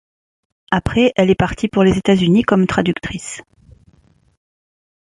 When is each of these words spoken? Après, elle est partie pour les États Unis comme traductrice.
Après, 0.71 1.13
elle 1.15 1.29
est 1.29 1.35
partie 1.35 1.67
pour 1.67 1.83
les 1.83 1.99
États 1.99 2.15
Unis 2.15 2.41
comme 2.41 2.65
traductrice. 2.65 3.43